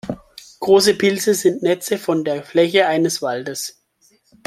[0.61, 3.79] Große Pilze sind Netze von der Fläche eines Waldes.